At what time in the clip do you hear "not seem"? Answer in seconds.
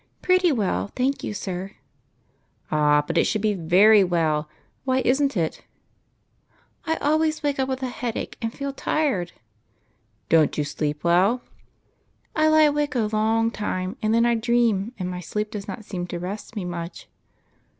15.67-16.07